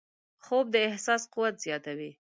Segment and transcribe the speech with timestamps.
[0.45, 2.11] خوب د احساس قوت زیاتوي